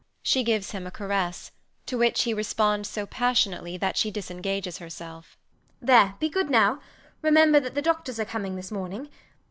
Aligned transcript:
[She 0.23 0.41
gives 0.41 0.71
him 0.71 0.87
a 0.87 0.89
caress, 0.89 1.51
to 1.85 1.95
which 1.95 2.23
he 2.23 2.33
responds 2.33 2.89
so 2.89 3.05
passionately 3.05 3.77
that 3.77 3.97
she 3.97 4.09
disengages 4.09 4.79
herself]. 4.79 5.37
There! 5.79 6.15
be 6.19 6.27
good 6.27 6.49
now: 6.49 6.79
remember 7.21 7.59
that 7.59 7.75
the 7.75 7.83
doctors 7.83 8.19
are 8.19 8.25
coming 8.25 8.55
this 8.55 8.71
morning. 8.71 9.09